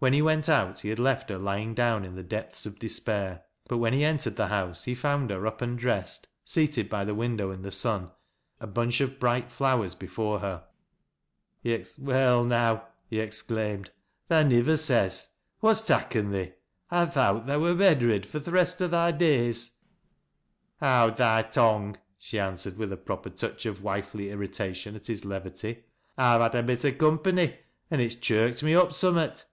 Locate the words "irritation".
24.30-24.94